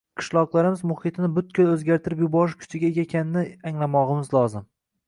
qishloqlarimiz 0.19 0.81
muhitini 0.91 1.29
butkul 1.35 1.69
o‘zgartirib 1.75 2.27
yuborish 2.27 2.59
kuchiga 2.65 2.91
ega 2.93 3.05
ekanini 3.07 3.49
anglamog‘imiz 3.73 4.37
lozim. 4.41 4.71